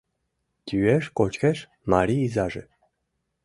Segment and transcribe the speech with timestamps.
[0.69, 1.57] Йӱэш-кочкеш
[1.89, 2.63] Мари изаже